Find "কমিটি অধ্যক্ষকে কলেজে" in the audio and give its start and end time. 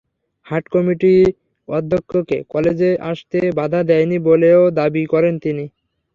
0.73-2.91